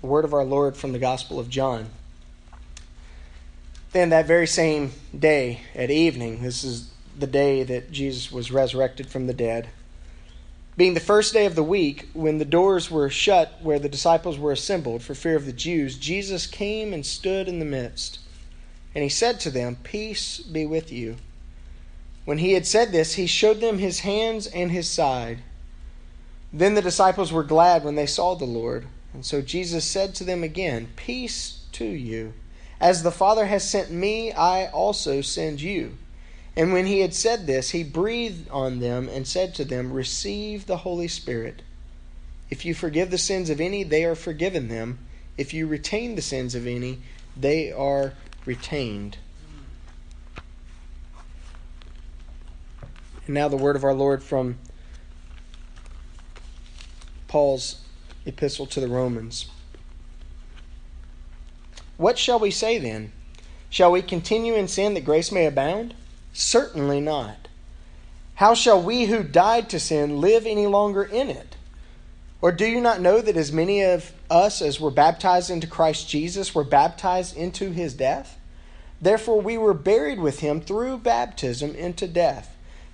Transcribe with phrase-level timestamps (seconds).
[0.00, 1.90] The word of our Lord from the Gospel of John.
[3.92, 9.08] Then, that very same day at evening, this is the day that Jesus was resurrected
[9.08, 9.68] from the dead,
[10.78, 14.38] being the first day of the week, when the doors were shut where the disciples
[14.38, 18.20] were assembled for fear of the Jews, Jesus came and stood in the midst.
[18.94, 21.16] And he said to them, Peace be with you.
[22.24, 25.40] When he had said this, he showed them his hands and his side.
[26.52, 28.86] Then the disciples were glad when they saw the Lord.
[29.12, 32.34] And so Jesus said to them again, Peace to you.
[32.80, 35.96] As the Father has sent me, I also send you.
[36.54, 40.66] And when he had said this, he breathed on them and said to them, Receive
[40.66, 41.62] the Holy Spirit.
[42.50, 44.98] If you forgive the sins of any, they are forgiven them.
[45.36, 46.98] If you retain the sins of any,
[47.36, 49.18] they are retained.
[53.26, 54.58] And now the word of our Lord from
[57.28, 57.76] Paul's
[58.28, 59.50] epistle to the Romans.
[61.96, 63.12] What shall we say then?
[63.70, 65.94] Shall we continue in sin that grace may abound?
[66.32, 67.48] Certainly not.
[68.36, 71.56] How shall we who died to sin live any longer in it?
[72.40, 76.08] Or do you not know that as many of us as were baptized into Christ
[76.08, 78.38] Jesus were baptized into his death?
[79.00, 82.56] Therefore we were buried with him through baptism into death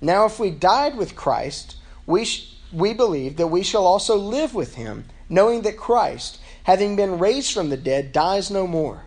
[0.00, 4.54] Now, if we died with Christ, we, sh- we believe that we shall also live
[4.54, 9.02] with him, knowing that Christ, having been raised from the dead, dies no more.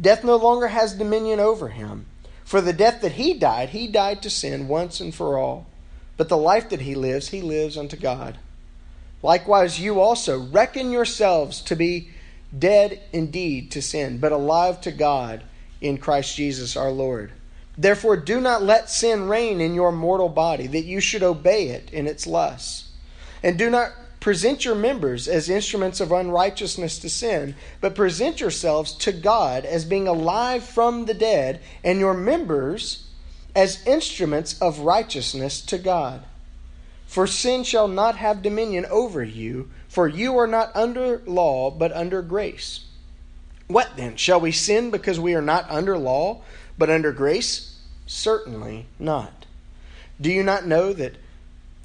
[0.00, 2.06] Death no longer has dominion over him.
[2.44, 5.66] For the death that he died, he died to sin once and for all.
[6.16, 8.38] But the life that he lives, he lives unto God.
[9.22, 12.10] Likewise, you also reckon yourselves to be
[12.56, 15.42] dead indeed to sin, but alive to God
[15.80, 17.32] in Christ Jesus our Lord.
[17.76, 21.90] Therefore, do not let sin reign in your mortal body, that you should obey it
[21.92, 22.90] in its lusts.
[23.42, 28.92] And do not present your members as instruments of unrighteousness to sin, but present yourselves
[28.92, 33.08] to God as being alive from the dead, and your members
[33.54, 36.22] as instruments of righteousness to God.
[37.06, 41.92] For sin shall not have dominion over you, for you are not under law, but
[41.92, 42.86] under grace.
[43.74, 44.14] What then?
[44.14, 46.42] Shall we sin because we are not under law?
[46.78, 47.76] But under grace?
[48.06, 49.46] Certainly not.
[50.20, 51.16] Do you not know that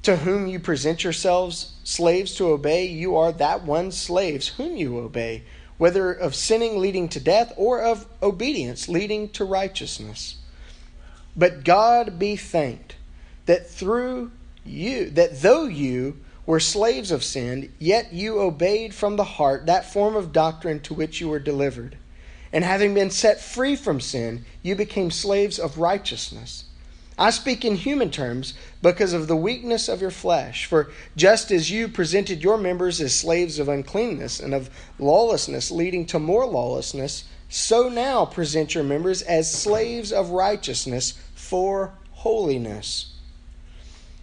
[0.02, 4.98] to whom you present yourselves slaves to obey, you are that one slaves whom you
[4.98, 5.42] obey,
[5.78, 10.36] whether of sinning leading to death or of obedience leading to righteousness?
[11.34, 12.94] But God be thanked
[13.46, 14.30] that through
[14.64, 16.18] you, that though you
[16.50, 20.92] were slaves of sin, yet you obeyed from the heart that form of doctrine to
[20.92, 21.96] which you were delivered
[22.52, 26.64] and having been set free from sin, you became slaves of righteousness.
[27.18, 30.64] I speak in human terms because of the weakness of your flesh.
[30.64, 36.06] For just as you presented your members as slaves of uncleanness and of lawlessness, leading
[36.06, 43.09] to more lawlessness, so now present your members as slaves of righteousness for holiness.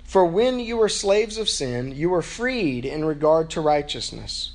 [0.07, 4.53] For when you were slaves of sin, you were freed in regard to righteousness.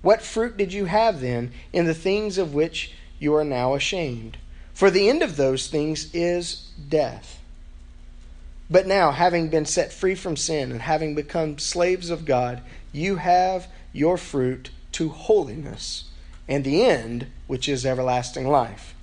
[0.00, 4.38] What fruit did you have then in the things of which you are now ashamed?
[4.72, 7.38] For the end of those things is death.
[8.70, 12.62] But now, having been set free from sin and having become slaves of God,
[12.92, 16.04] you have your fruit to holiness,
[16.48, 18.94] and the end, which is everlasting life.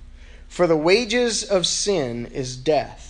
[0.48, 3.09] For the wages of sin is death,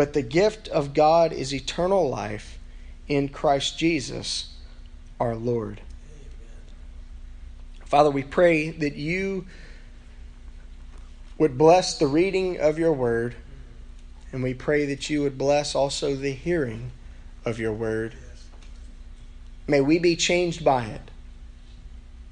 [0.00, 2.58] but the gift of God is eternal life
[3.06, 4.54] in Christ Jesus
[5.20, 5.82] our Lord.
[7.84, 9.44] Father, we pray that you
[11.36, 13.34] would bless the reading of your word,
[14.32, 16.92] and we pray that you would bless also the hearing
[17.44, 18.14] of your word.
[19.68, 21.10] May we be changed by it.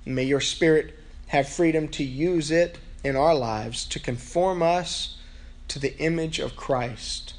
[0.07, 5.19] May your spirit have freedom to use it in our lives to conform us
[5.69, 7.35] to the image of Christ.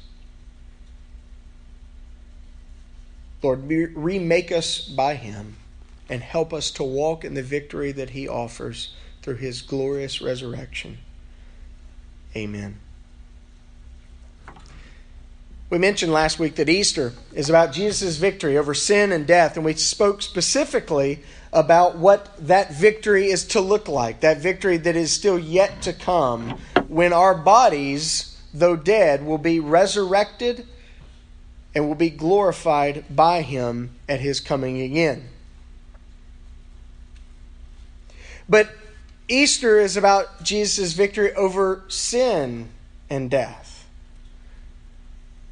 [3.42, 5.56] Lord, remake us by him
[6.08, 8.92] and help us to walk in the victory that he offers
[9.22, 10.98] through his glorious resurrection.
[12.36, 12.78] Amen.
[15.70, 19.64] We mentioned last week that Easter is about Jesus' victory over sin and death, and
[19.64, 21.22] we spoke specifically
[21.52, 25.92] about what that victory is to look like, that victory that is still yet to
[25.92, 26.58] come
[26.88, 30.66] when our bodies, though dead, will be resurrected
[31.74, 35.28] and will be glorified by him at his coming again.
[38.48, 38.70] But
[39.28, 42.68] Easter is about Jesus' victory over sin
[43.08, 43.88] and death.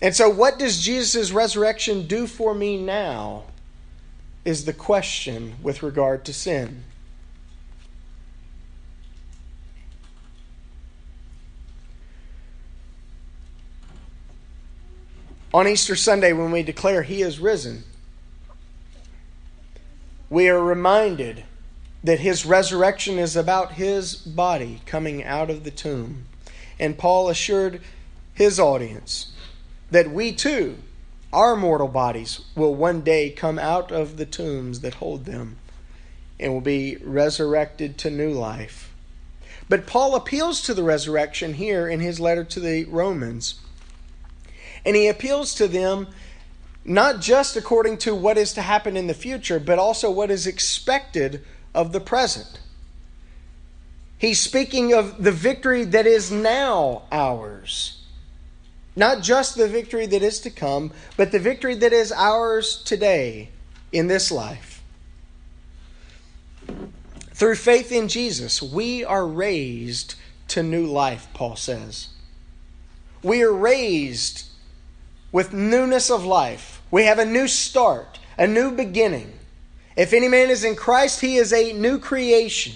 [0.01, 3.45] And so, what does Jesus' resurrection do for me now?
[4.45, 6.85] Is the question with regard to sin.
[15.53, 17.85] On Easter Sunday, when we declare He is risen,
[20.29, 21.45] we are reminded
[22.05, 26.27] that His resurrection is about His body coming out of the tomb.
[26.79, 27.81] And Paul assured
[28.39, 29.33] his audience
[29.91, 30.77] that we too,
[31.33, 35.57] our mortal bodies, will one day come out of the tombs that hold them
[36.39, 38.95] and will be resurrected to new life.
[39.69, 43.57] But Paul appeals to the resurrection here in his letter to the Romans.
[44.89, 46.07] And he appeals to them
[46.83, 50.47] not just according to what is to happen in the future, but also what is
[50.47, 51.45] expected
[51.75, 52.59] of the present.
[54.17, 58.03] He's speaking of the victory that is now ours.
[58.97, 63.51] Not just the victory that is to come, but the victory that is ours today
[63.93, 64.83] in this life.
[67.35, 70.15] Through faith in Jesus, we are raised
[70.49, 72.09] to new life, Paul says.
[73.23, 74.47] We are raised
[75.33, 76.83] with newness of life.
[76.91, 79.33] We have a new start, a new beginning.
[79.97, 82.75] If any man is in Christ, he is a new creation.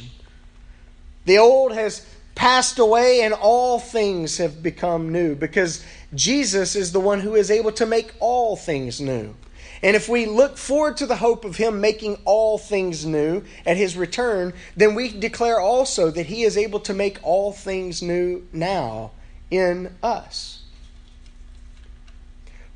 [1.24, 2.04] The old has
[2.34, 5.84] passed away and all things have become new because
[6.14, 9.34] Jesus is the one who is able to make all things new.
[9.82, 13.76] And if we look forward to the hope of Him making all things new at
[13.76, 18.46] His return, then we declare also that He is able to make all things new
[18.52, 19.10] now
[19.50, 20.61] in us.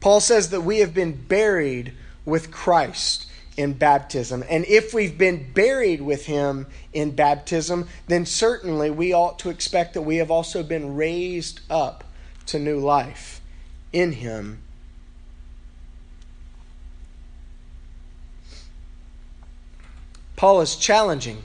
[0.07, 1.93] Paul says that we have been buried
[2.25, 3.27] with Christ
[3.57, 4.45] in baptism.
[4.49, 9.95] And if we've been buried with him in baptism, then certainly we ought to expect
[9.95, 12.05] that we have also been raised up
[12.47, 13.41] to new life
[13.93, 14.63] in him.
[20.37, 21.43] Paul is challenging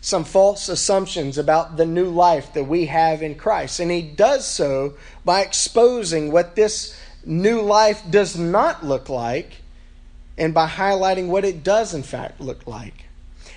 [0.00, 3.78] some false assumptions about the new life that we have in Christ.
[3.78, 9.60] And he does so by exposing what this new life does not look like
[10.40, 13.04] and by highlighting what it does, in fact, look like.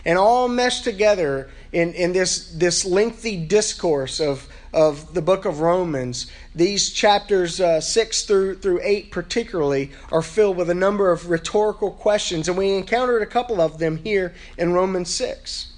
[0.06, 5.62] And all meshed together in, in this, this lengthy discourse of, of the book of
[5.62, 11.30] Romans, these chapters uh, 6 through, through 8 particularly are filled with a number of
[11.30, 15.72] rhetorical questions, and we encountered a couple of them here in Romans 6.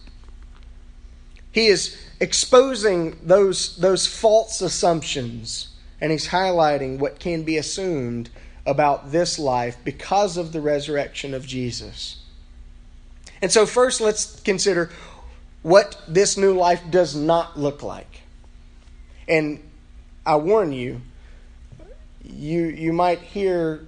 [1.51, 8.29] He is exposing those, those false assumptions, and he's highlighting what can be assumed
[8.65, 12.17] about this life because of the resurrection of Jesus.
[13.41, 14.89] And so, first, let's consider
[15.61, 18.21] what this new life does not look like.
[19.27, 19.61] And
[20.25, 21.01] I warn you,
[22.23, 23.87] you, you might hear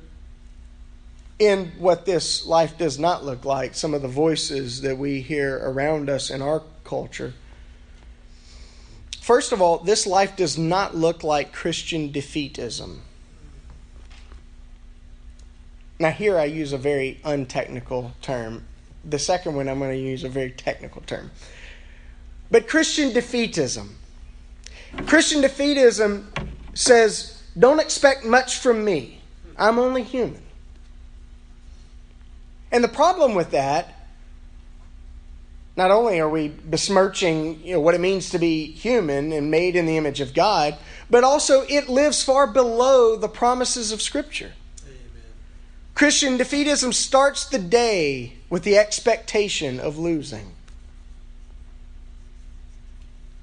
[1.39, 5.57] in what this life does not look like some of the voices that we hear
[5.57, 7.33] around us in our culture.
[9.27, 12.99] First of all, this life does not look like Christian defeatism.
[15.99, 18.63] Now, here I use a very untechnical term.
[19.03, 21.31] The second one, I'm going to use a very technical term.
[22.49, 23.89] But Christian defeatism.
[25.07, 26.27] Christian defeatism
[26.73, 29.19] says, don't expect much from me.
[29.57, 30.41] I'm only human.
[32.71, 33.93] And the problem with that,
[35.77, 39.75] not only are we besmirching you know, what it means to be human and made
[39.75, 40.75] in the image of God,
[41.07, 44.53] but also it lives far below the promises of Scripture.
[44.83, 44.97] Amen.
[45.93, 50.53] Christian defeatism starts the day with the expectation of losing.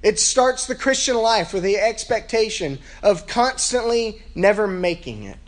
[0.02, 5.38] It starts the Christian life with the expectation of constantly never making it.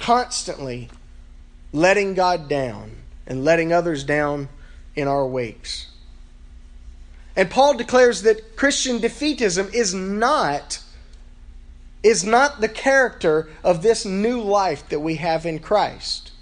[0.00, 0.90] Constantly
[1.72, 2.96] letting God down
[3.28, 4.48] and letting others down
[4.94, 5.86] in our wakes.
[7.34, 10.82] And Paul declares that Christian defeatism is not
[12.02, 16.32] is not the character of this new life that we have in Christ.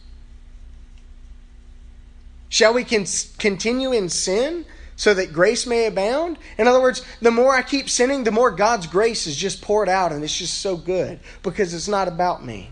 [2.49, 3.05] Shall we con-
[3.39, 4.65] continue in sin
[4.97, 6.39] so that grace may abound?
[6.57, 9.89] In other words, the more I keep sinning, the more God's grace is just poured
[9.89, 12.71] out, and it's just so good because it's not about me.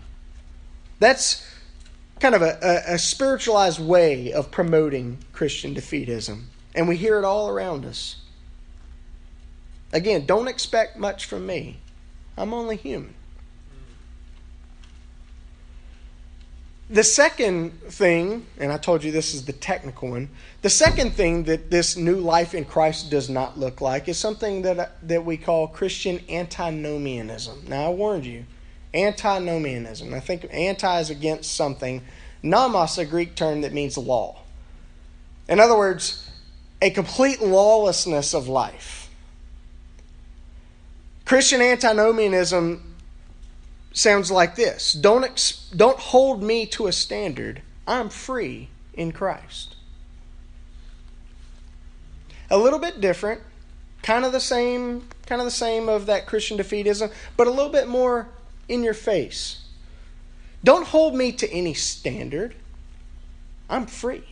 [0.99, 1.45] That's
[2.19, 6.43] kind of a, a, a spiritualized way of promoting Christian defeatism.
[6.75, 8.17] And we hear it all around us.
[9.91, 11.79] Again, don't expect much from me.
[12.37, 13.15] I'm only human.
[16.91, 20.29] The second thing, and I told you this is the technical one,
[20.63, 24.63] the second thing that this new life in Christ does not look like is something
[24.63, 27.65] that, that we call Christian antinomianism.
[27.67, 28.45] Now, I warned you,
[28.93, 30.13] antinomianism.
[30.13, 32.01] I think anti is against something.
[32.41, 34.39] Nomos, a Greek term that means law.
[35.47, 36.29] In other words,
[36.81, 39.09] a complete lawlessness of life.
[41.25, 42.95] Christian antinomianism
[43.91, 47.61] sounds like this don't, ex- don't hold me to a standard.
[47.87, 49.75] I'm free in Christ.
[52.51, 53.41] A little bit different,
[54.01, 57.71] kind of the same, kind of the same of that Christian defeatism, but a little
[57.71, 58.29] bit more
[58.69, 59.65] in your face.
[60.63, 62.55] Don't hold me to any standard.
[63.69, 64.23] I'm free.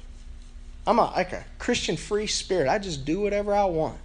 [0.85, 2.69] I'm a, like a Christian free spirit.
[2.69, 3.97] I just do whatever I want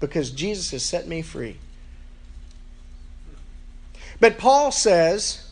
[0.00, 1.56] because Jesus has set me free.
[4.18, 5.48] But Paul says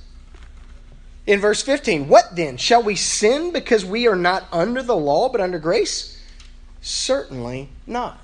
[1.27, 2.57] in verse 15, What then?
[2.57, 6.21] Shall we sin because we are not under the law but under grace?
[6.81, 8.21] Certainly not.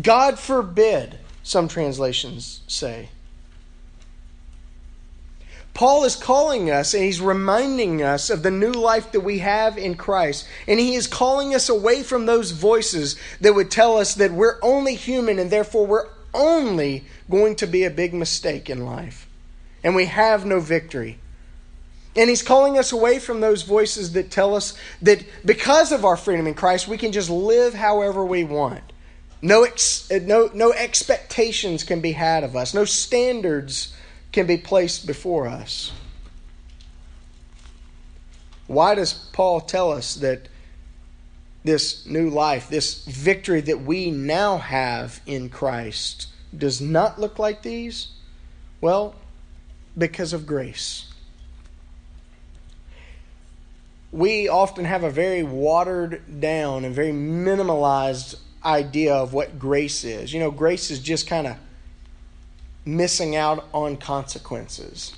[0.00, 3.10] God forbid, some translations say.
[5.74, 9.78] Paul is calling us and he's reminding us of the new life that we have
[9.78, 10.46] in Christ.
[10.66, 14.58] And he is calling us away from those voices that would tell us that we're
[14.62, 19.26] only human and therefore we're only going to be a big mistake in life.
[19.82, 21.18] And we have no victory.
[22.14, 26.18] And he's calling us away from those voices that tell us that because of our
[26.18, 28.82] freedom in Christ, we can just live however we want.
[29.40, 33.94] No, ex- no, no expectations can be had of us, no standards
[34.32, 35.92] can be placed before us.
[38.66, 40.48] Why does Paul tell us that
[41.64, 47.62] this new life, this victory that we now have in Christ, does not look like
[47.62, 48.08] these?
[48.80, 49.14] Well,
[49.96, 51.08] because of grace.
[54.10, 60.32] We often have a very watered down and very minimalized idea of what grace is.
[60.32, 61.56] You know, grace is just kind of
[62.84, 65.14] missing out on consequences.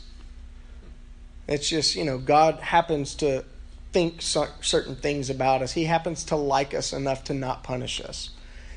[1.46, 3.44] It's just, you know, God happens to
[3.92, 5.72] think certain things about us.
[5.72, 8.30] He happens to like us enough to not punish us.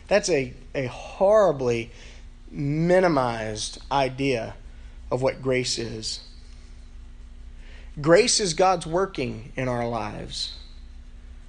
[0.07, 1.91] That's a, a horribly
[2.51, 4.55] minimized idea
[5.11, 6.21] of what grace is.
[7.99, 10.53] Grace is God's working in our lives.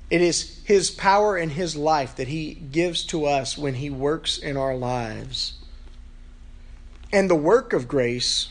[0.09, 4.39] It is His power and His life that He gives to us when He works
[4.39, 5.58] in our lives.
[7.13, 8.49] And the work of grace,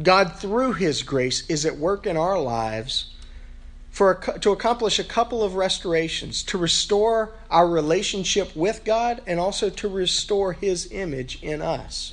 [0.00, 3.10] God through His grace is at work in our lives
[3.90, 9.38] for a, to accomplish a couple of restorations to restore our relationship with God and
[9.38, 12.12] also to restore His image in us.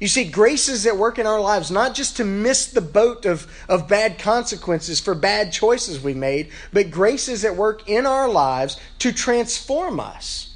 [0.00, 3.24] You see, grace is at work in our lives, not just to miss the boat
[3.24, 8.04] of, of bad consequences for bad choices we made, but grace is at work in
[8.04, 10.51] our lives to transform us.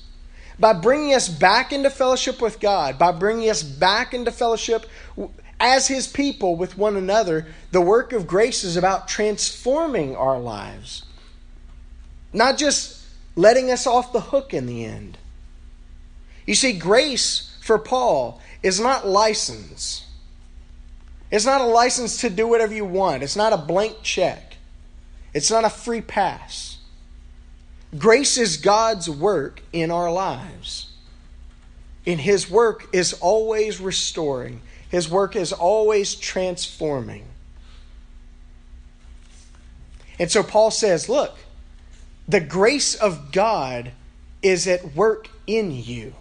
[0.58, 4.86] By bringing us back into fellowship with God, by bringing us back into fellowship
[5.60, 11.04] as His people with one another, the work of grace is about transforming our lives.
[12.32, 15.18] Not just letting us off the hook in the end.
[16.46, 20.06] You see, grace for Paul is not license.
[21.30, 23.22] It's not a license to do whatever you want.
[23.22, 24.56] It's not a blank check.
[25.34, 26.75] It's not a free pass.
[27.98, 30.90] Grace is God's work in our lives.
[32.04, 37.26] In His work is always restoring, His work is always transforming.
[40.18, 41.36] And so Paul says, look,
[42.26, 43.92] the grace of God
[44.42, 46.14] is at work in you.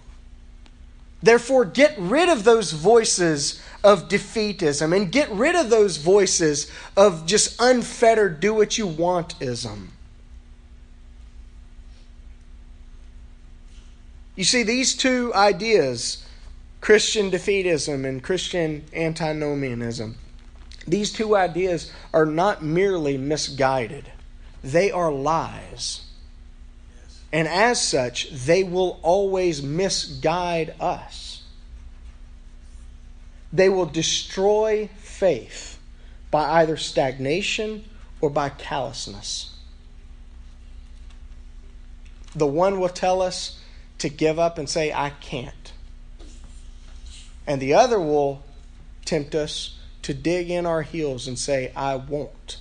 [1.23, 7.25] Therefore, get rid of those voices of defeatism and get rid of those voices of
[7.25, 9.87] just unfettered, do what you wantism.
[14.35, 16.25] You see, these two ideas,
[16.81, 20.15] Christian defeatism and Christian antinomianism,
[20.87, 24.11] these two ideas are not merely misguided,
[24.63, 26.01] they are lies.
[27.31, 31.43] And as such, they will always misguide us.
[33.51, 35.79] They will destroy faith
[36.31, 37.83] by either stagnation
[38.21, 39.55] or by callousness.
[42.35, 43.59] The one will tell us
[43.99, 45.73] to give up and say, I can't.
[47.47, 48.43] And the other will
[49.05, 52.57] tempt us to dig in our heels and say, I won't.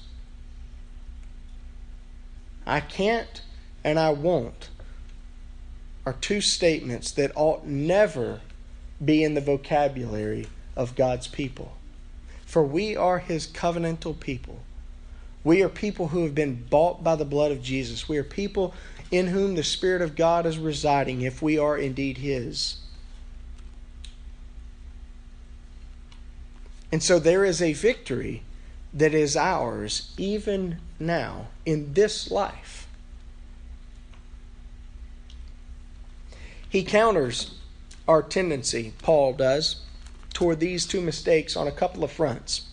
[2.66, 3.42] I can't
[3.82, 4.68] and I won't
[6.06, 8.40] are two statements that ought never
[9.02, 11.72] be in the vocabulary of God's people.
[12.44, 14.60] For we are his covenantal people.
[15.42, 18.08] We are people who have been bought by the blood of Jesus.
[18.08, 18.74] We are people
[19.10, 22.78] in whom the Spirit of God is residing if we are indeed his.
[26.90, 28.42] And so there is a victory
[28.92, 32.86] that is ours even now in this life.
[36.68, 37.54] He counters
[38.06, 39.82] our tendency, Paul does,
[40.32, 42.66] toward these two mistakes on a couple of fronts.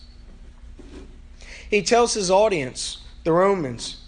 [1.70, 4.01] He tells his audience, the Romans,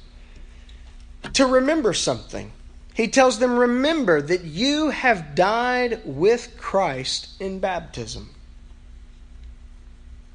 [1.33, 2.53] to remember something.
[2.95, 8.31] He tells them, Remember that you have died with Christ in baptism.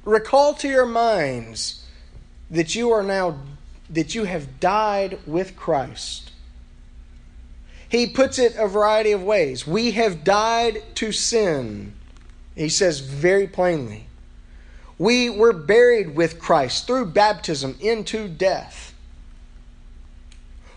[0.04, 1.86] Recall to your minds
[2.50, 3.38] that you are now
[3.88, 6.30] that you have died with Christ.
[7.88, 9.66] He puts it a variety of ways.
[9.66, 11.94] We have died to sin.
[12.54, 14.06] He says very plainly.
[14.96, 18.89] We were buried with Christ through baptism into death.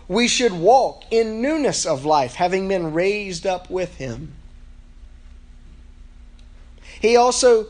[0.08, 4.34] We should walk in newness of life, having been raised up with him.
[7.00, 7.66] He also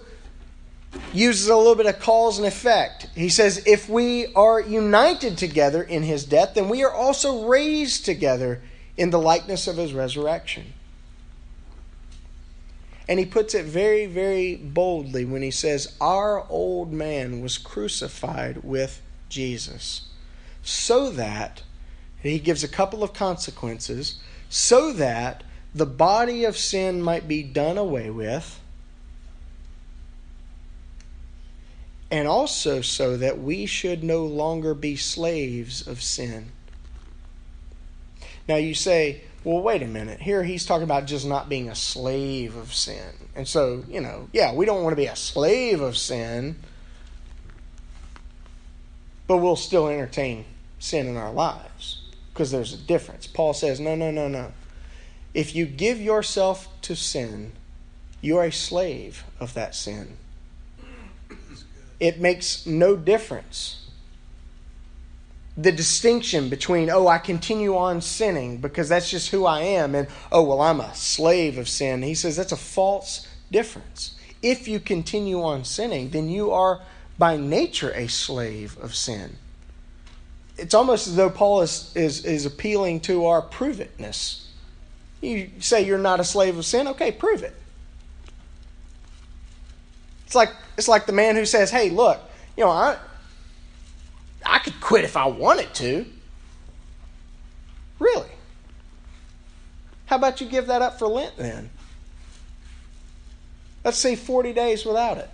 [1.13, 3.09] uses a little bit of cause and effect.
[3.15, 8.05] He says, if we are united together in his death, then we are also raised
[8.05, 8.63] together
[8.97, 10.73] in the likeness of his resurrection.
[13.09, 18.65] And he puts it very, very boldly when he says, Our old man was crucified
[18.65, 20.09] with Jesus.
[20.63, 21.63] So that,
[22.31, 25.43] he gives a couple of consequences, so that
[25.75, 28.61] the body of sin might be done away with
[32.11, 36.53] and also so that we should no longer be slaves of sin.
[38.49, 40.21] Now you say, well, wait a minute.
[40.21, 43.13] Here he's talking about just not being a slave of sin.
[43.35, 46.57] And so, you know, yeah, we don't want to be a slave of sin,
[49.27, 50.45] but we'll still entertain
[50.79, 52.04] sin in our lives
[52.35, 53.27] because there's a difference.
[53.27, 54.53] Paul says, no, no, no, no.
[55.33, 57.53] If you give yourself to sin,
[58.21, 60.19] you are a slave of that sin
[62.01, 63.89] it makes no difference.
[65.57, 70.09] The distinction between, oh, I continue on sinning because that's just who I am, and
[70.33, 72.03] oh, well, I'm a slave of sin.
[72.03, 74.17] He says that's a false difference.
[74.43, 76.83] If you continue on sinning, then you are
[77.19, 79.37] by nature a slave of sin.
[80.57, 84.45] It's almost as though Paul is, is, is appealing to our prove itness.
[85.21, 87.55] You say you're not a slave of sin, okay, prove it.
[90.27, 92.21] It's like it's like the man who says, "Hey, look,
[92.57, 92.97] you know, I
[94.45, 96.07] I could quit if I wanted to."
[97.99, 98.29] Really?
[100.07, 101.71] How about you give that up for Lent then?
[103.85, 105.31] Let's say 40 days without it.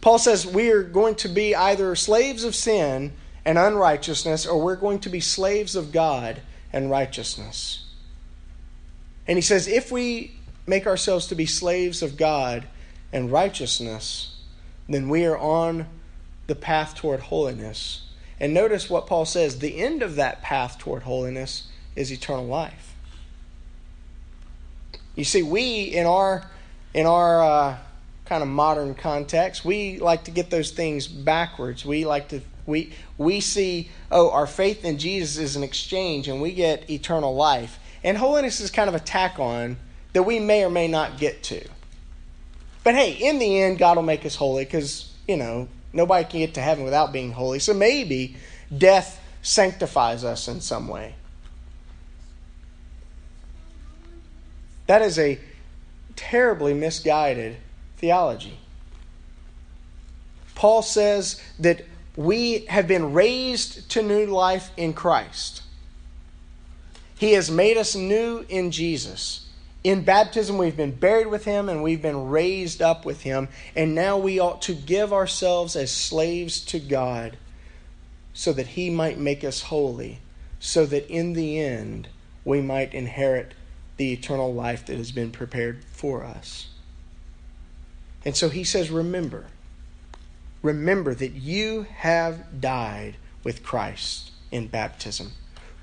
[0.00, 3.12] Paul says we are going to be either slaves of sin
[3.44, 7.84] and unrighteousness, or we're going to be slaves of God and righteousness.
[9.26, 10.32] And he says, if we
[10.66, 12.66] make ourselves to be slaves of God
[13.12, 14.36] and righteousness,
[14.88, 15.86] then we are on
[16.46, 18.08] the path toward holiness.
[18.40, 22.94] And notice what Paul says the end of that path toward holiness is eternal life.
[25.14, 26.48] You see, we in our
[26.94, 27.78] in our uh,
[28.28, 31.84] kind of modern context, we like to get those things backwards.
[31.84, 36.42] We like to we we see oh our faith in Jesus is an exchange, and
[36.42, 37.78] we get eternal life.
[38.04, 39.76] And holiness is kind of a tack on
[40.12, 41.66] that we may or may not get to.
[42.84, 46.40] But hey, in the end, God will make us holy because, you know, nobody can
[46.40, 47.58] get to heaven without being holy.
[47.58, 48.36] So maybe
[48.76, 51.14] death sanctifies us in some way.
[54.86, 55.38] That is a
[56.16, 57.56] terribly misguided
[57.98, 58.58] theology.
[60.54, 61.84] Paul says that
[62.16, 65.62] we have been raised to new life in Christ.
[67.16, 69.46] He has made us new in Jesus.
[69.84, 73.48] In baptism, we've been buried with him and we've been raised up with him.
[73.76, 77.36] And now we ought to give ourselves as slaves to God
[78.32, 80.18] so that he might make us holy,
[80.60, 82.08] so that in the end
[82.44, 83.54] we might inherit
[83.96, 86.68] the eternal life that has been prepared for us.
[88.24, 89.46] And so he says, Remember,
[90.62, 95.32] remember that you have died with Christ in baptism.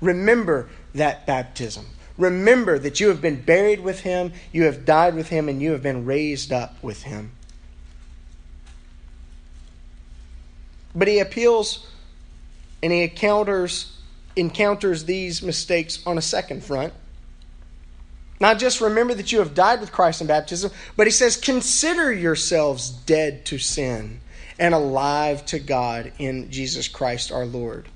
[0.00, 1.86] Remember that baptism.
[2.18, 5.72] Remember that you have been buried with him, you have died with him, and you
[5.72, 7.32] have been raised up with him.
[10.94, 11.86] But he appeals
[12.82, 13.92] and he encounters
[14.34, 16.92] encounters these mistakes on a second front.
[18.38, 22.12] Not just remember that you have died with Christ in baptism, but he says, consider
[22.12, 24.20] yourselves dead to sin
[24.58, 27.88] and alive to God in Jesus Christ our Lord.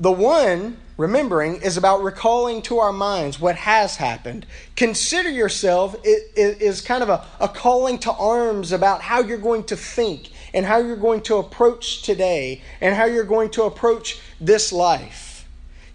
[0.00, 4.46] The one, remembering, is about recalling to our minds what has happened.
[4.74, 9.76] Consider yourself is kind of a, a calling to arms about how you're going to
[9.76, 14.72] think and how you're going to approach today and how you're going to approach this
[14.72, 15.31] life.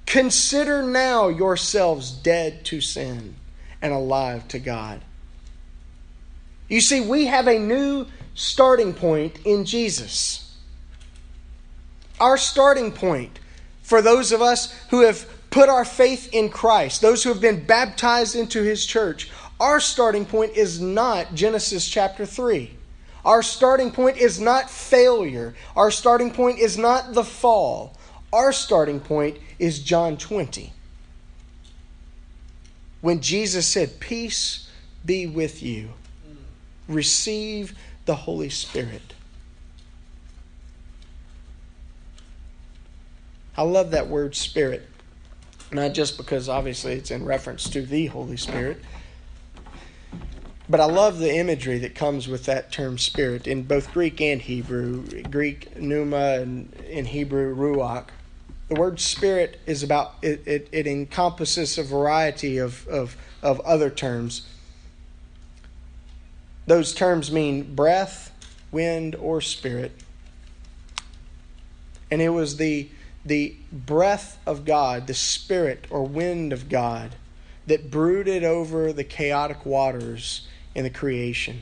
[0.08, 3.36] Consider now yourselves dead to sin
[3.82, 5.02] and alive to God.
[6.70, 10.58] You see, we have a new starting point in Jesus.
[12.20, 13.39] Our starting point
[13.84, 17.65] for those of us who have put our faith in Christ, those who have been
[17.65, 22.72] baptized into his church, our starting point is not Genesis chapter 3.
[23.26, 25.54] Our starting point is not failure.
[25.76, 27.98] Our starting point is not the fall.
[28.33, 30.73] Our starting point is John 20.
[33.01, 34.69] When Jesus said, Peace
[35.05, 35.89] be with you,
[36.87, 39.13] receive the Holy Spirit.
[43.55, 44.87] I love that word spirit.
[45.71, 48.81] Not just because obviously it's in reference to the Holy Spirit,
[50.69, 54.41] but I love the imagery that comes with that term spirit in both Greek and
[54.41, 55.23] Hebrew.
[55.23, 58.07] Greek pneuma and in Hebrew ruach.
[58.69, 63.89] The word spirit is about it, it, it encompasses a variety of, of, of other
[63.89, 64.47] terms.
[66.65, 68.32] Those terms mean breath,
[68.71, 69.93] wind, or spirit.
[72.12, 72.89] And it was the
[73.27, 77.15] the breath of God, the spirit or wind of God
[77.67, 81.62] that brooded over the chaotic waters in the creation.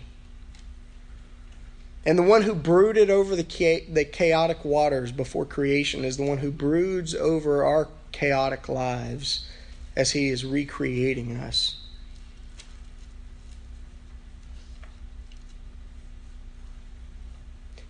[2.05, 6.37] And the one who brooded over the, the chaotic waters before creation is the one
[6.37, 9.47] who broods over our chaotic lives
[9.95, 11.77] as he is recreating us.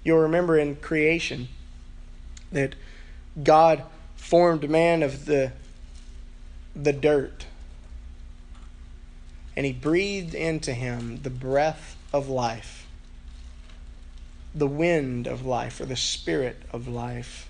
[0.04, 1.49] You'll remember in creation
[2.51, 2.75] that
[3.43, 3.84] God
[4.15, 5.51] formed man of the,
[6.75, 7.47] the dirt.
[9.58, 12.85] And he breathed into him the breath of life,
[14.56, 17.50] the wind of life, or the spirit of life.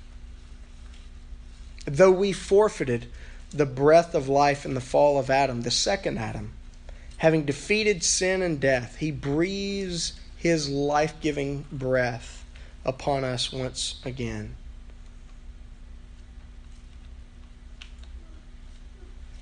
[1.85, 3.05] Though we forfeited
[3.51, 6.53] the breath of life in the fall of Adam, the second Adam,
[7.17, 12.43] having defeated sin and death, he breathes his life giving breath
[12.83, 14.55] upon us once again.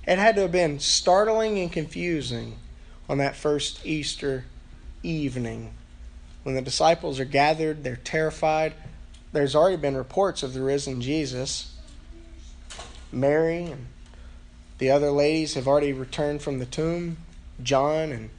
[0.06, 2.58] It had to have been startling and confusing
[3.08, 4.46] on that first Easter
[5.02, 5.74] evening
[6.44, 8.74] when the disciples are gathered, they're terrified.
[9.32, 11.76] There's already been reports of the risen Jesus.
[13.12, 13.88] Mary and
[14.78, 17.18] the other ladies have already returned from the tomb.
[17.62, 18.30] John and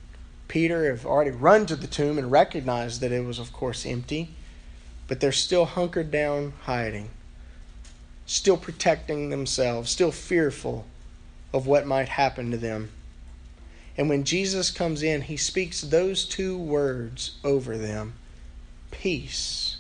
[0.49, 4.31] Peter have already run to the tomb and recognized that it was, of course, empty.
[5.09, 7.11] But they're still hunkered down, hiding,
[8.27, 10.87] still protecting themselves, still fearful
[11.53, 12.91] of what might happen to them.
[13.97, 18.15] And when Jesus comes in, he speaks those two words over them
[18.91, 19.77] peace.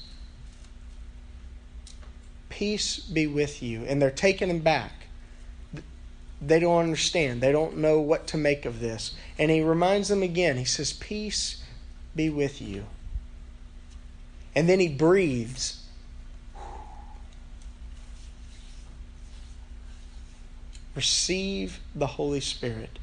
[2.48, 3.84] Peace be with you.
[3.84, 4.92] And they're taken aback.
[6.42, 7.40] They don't understand.
[7.40, 9.14] They don't know what to make of this.
[9.38, 10.56] And he reminds them again.
[10.56, 11.62] He says, Peace
[12.14, 12.84] be with you.
[14.54, 15.84] And then he breathes
[20.94, 22.98] receive the Holy Spirit.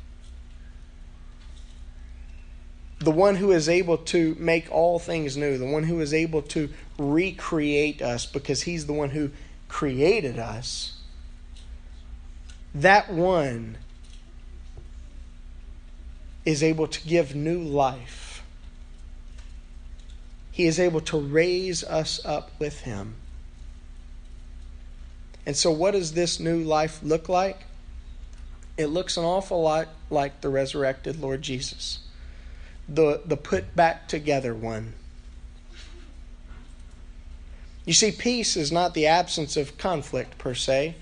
[3.02, 6.42] The one who is able to make all things new, the one who is able
[6.44, 9.32] to recreate us because he's the one who
[9.68, 10.98] created us.
[12.74, 13.78] That one
[16.46, 18.44] is able to give new life.
[20.52, 23.16] He is able to raise us up with him.
[25.46, 27.62] And so, what does this new life look like?
[28.82, 32.00] it looks an awful lot like the resurrected Lord Jesus,
[32.94, 34.94] the, the put back together one.
[37.86, 40.96] You see, peace is not the absence of conflict per se.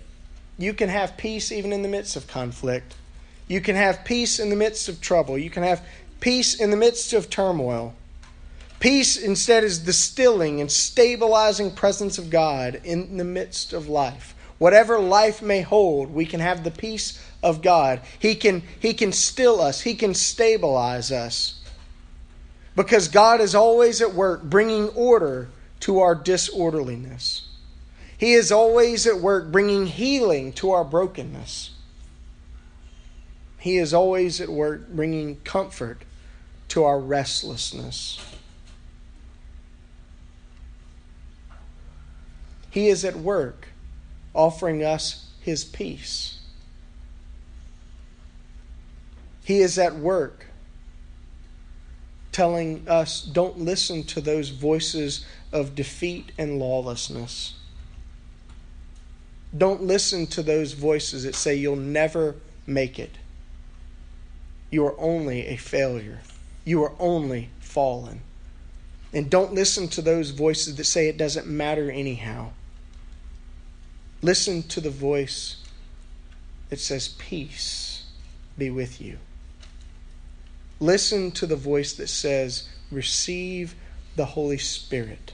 [0.57, 2.95] You can have peace even in the midst of conflict.
[3.47, 5.37] You can have peace in the midst of trouble.
[5.37, 5.85] You can have
[6.19, 7.95] peace in the midst of turmoil.
[8.79, 14.35] Peace instead is the stilling and stabilizing presence of God in the midst of life
[14.59, 18.01] Whatever life may hold, we can have the peace of God.
[18.19, 21.58] He can, he can still us, He can stabilize us.
[22.79, 25.49] Because God is always at work bringing order
[25.81, 27.45] to our disorderliness.
[28.17, 31.71] He is always at work bringing healing to our brokenness.
[33.57, 36.03] He is always at work bringing comfort
[36.69, 38.17] to our restlessness.
[42.71, 43.67] He is at work
[44.33, 46.39] offering us His peace.
[49.43, 50.45] He is at work
[52.39, 57.55] telling us don't listen to those voices of defeat and lawlessness.
[59.57, 63.17] Don't listen to those voices that say you'll never make it.
[64.71, 66.21] You are only a failure.
[66.63, 68.21] You are only fallen.
[69.11, 72.51] And don't listen to those voices that say it doesn't matter anyhow.
[74.21, 75.61] Listen to the voice
[76.69, 78.05] that says, Peace
[78.57, 79.17] be with you.
[80.79, 83.75] Listen to the voice that says, Receive
[84.15, 85.33] the Holy Spirit.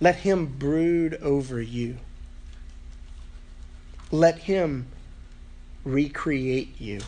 [0.00, 1.98] Let Him brood over you.
[4.10, 4.86] Let Him
[5.84, 7.00] recreate you.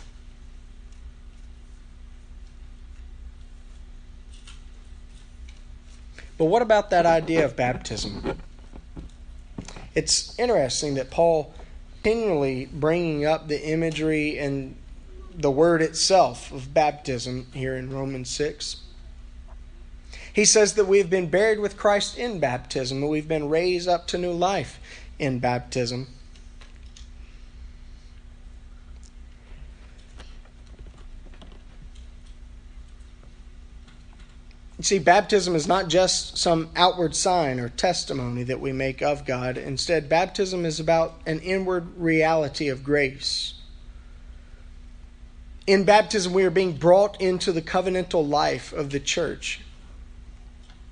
[6.38, 8.38] But what about that idea of baptism?
[9.94, 11.54] It's interesting that Paul
[12.02, 14.76] continually bringing up the imagery and
[15.38, 18.76] the word itself of baptism here in Romans 6.
[20.32, 24.06] He says that we've been buried with Christ in baptism, and we've been raised up
[24.08, 24.80] to new life
[25.18, 26.08] in baptism.
[34.78, 39.24] You see, baptism is not just some outward sign or testimony that we make of
[39.24, 39.56] God.
[39.56, 43.54] Instead, baptism is about an inward reality of grace.
[45.66, 49.60] In baptism, we are being brought into the covenantal life of the church.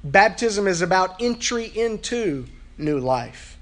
[0.03, 3.57] Baptism is about entry into new life.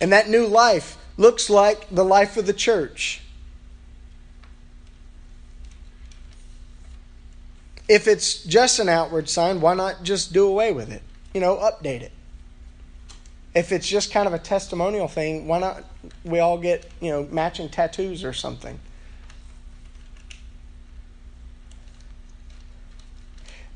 [0.00, 3.22] And that new life looks like the life of the church.
[7.88, 11.02] If it's just an outward sign, why not just do away with it?
[11.34, 12.12] You know, update it.
[13.54, 15.84] If it's just kind of a testimonial thing, why not
[16.24, 18.80] we all get, you know, matching tattoos or something?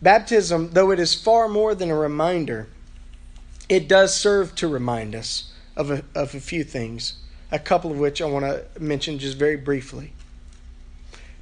[0.02, 2.68] Baptism, though it is far more than a reminder,
[3.68, 7.14] it does serve to remind us of a, of a few things,
[7.50, 10.12] a couple of which I want to mention just very briefly.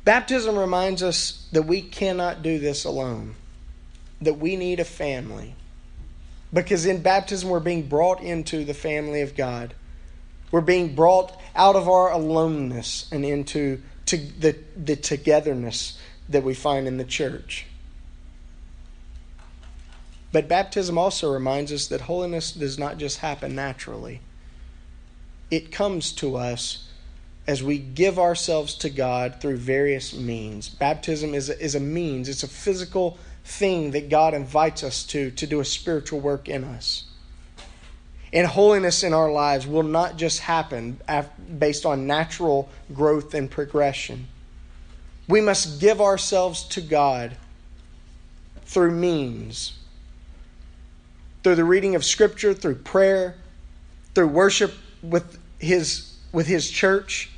[0.04, 3.34] Baptism reminds us that we cannot do this alone,
[4.20, 5.54] that we need a family.
[6.52, 9.74] Because in baptism, we're being brought into the family of God.
[10.50, 16.54] We're being brought out of our aloneness and into to the, the togetherness that we
[16.54, 17.66] find in the church.
[20.34, 24.20] But baptism also reminds us that holiness does not just happen naturally,
[25.48, 26.88] it comes to us
[27.46, 30.68] as we give ourselves to God through various means.
[30.68, 35.30] Baptism is a, is a means, it's a physical thing that God invites us to,
[35.30, 37.04] to do a spiritual work in us.
[38.32, 40.98] And holiness in our lives will not just happen
[41.60, 44.26] based on natural growth and progression.
[45.28, 47.36] We must give ourselves to God
[48.64, 49.74] through means
[51.44, 53.36] through the reading of Scripture, through prayer,
[54.14, 57.30] through worship with His, with his church,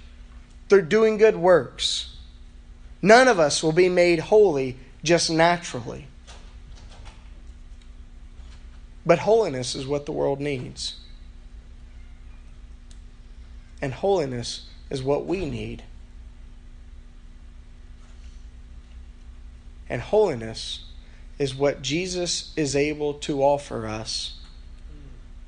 [0.68, 2.16] through doing good works.
[3.02, 6.06] None of us will be made holy just naturally.
[9.04, 10.96] But holiness is what the world needs.
[13.82, 15.82] And holiness is what we need.
[19.88, 20.85] And holiness
[21.38, 24.38] is what Jesus is able to offer us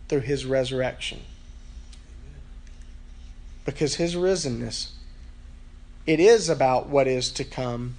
[0.09, 1.20] through his resurrection.
[3.64, 4.90] Because his risenness,
[6.07, 7.96] it is about what is to come,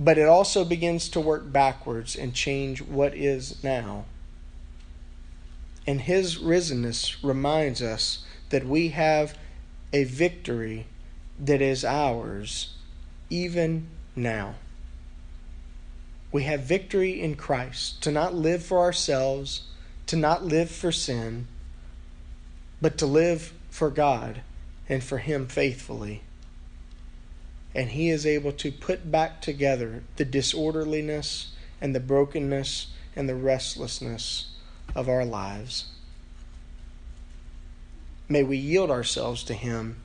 [0.00, 4.04] but it also begins to work backwards and change what is now.
[5.86, 9.36] And his risenness reminds us that we have
[9.92, 10.86] a victory
[11.38, 12.74] that is ours
[13.30, 14.54] even now
[16.30, 19.62] we have victory in Christ to not live for ourselves,
[20.06, 21.46] to not live for sin,
[22.80, 24.42] but to live for God
[24.88, 26.22] and for Him faithfully.
[27.74, 33.34] And He is able to put back together the disorderliness and the brokenness and the
[33.34, 34.50] restlessness
[34.94, 35.86] of our lives.
[38.28, 39.96] May we yield ourselves to Him,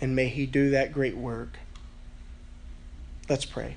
[0.00, 1.58] and may He do that great work.
[3.28, 3.76] Let's pray.